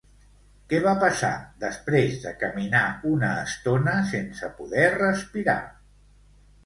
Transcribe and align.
Què 0.71 0.77
va 0.85 0.93
passar 1.01 1.29
després 1.63 2.15
de 2.25 2.33
caminar 2.45 2.81
una 3.11 3.31
estona 3.45 3.95
sense 4.13 4.51
poder 4.63 4.89
respirar? 4.99 5.59